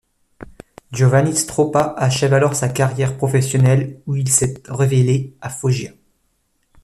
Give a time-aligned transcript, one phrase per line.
[0.91, 5.91] Giovanni Stroppa achève alors sa carrière professionnelle où il s'est révélé, à Foggia.